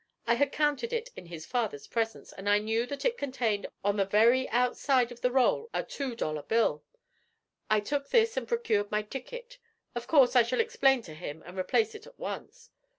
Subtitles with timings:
[0.25, 4.03] I had counted it in his father's presence, and knew that it contained on the
[4.05, 6.83] very outside of the roll a two dollar bill.
[7.69, 9.59] I took this and procured my ticket.
[9.93, 12.71] Of course I shall explain to him and replace it at once.'